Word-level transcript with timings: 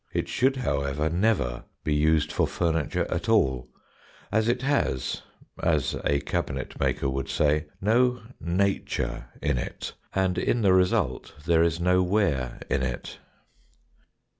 It 0.11 0.27
should, 0.27 0.55
however, 0.55 1.11
never 1.11 1.65
be 1.83 1.93
used 1.93 2.31
for 2.31 2.47
furniture 2.47 3.05
at 3.11 3.29
all, 3.29 3.69
as 4.31 4.47
it 4.47 4.63
has 4.63 5.21
(as 5.61 5.93
a 5.93 6.19
cabinetmaker 6.21 7.07
would 7.07 7.29
say) 7.29 7.67
no 7.79 8.19
"nature" 8.39 9.27
in 9.43 9.59
it, 9.59 9.93
and 10.15 10.39
in 10.39 10.63
the 10.63 10.73
result 10.73 11.35
there 11.45 11.61
is 11.61 11.79
no 11.79 12.01
wear 12.01 12.61
in 12.67 12.81
it. 12.81 13.19